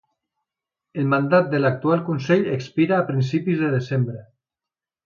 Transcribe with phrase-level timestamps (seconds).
[1.01, 4.21] El mandat de l’actual consell expira a principis de desembre.